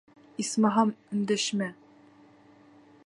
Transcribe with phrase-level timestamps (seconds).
[0.43, 1.71] Исмаһам, өндәшмә!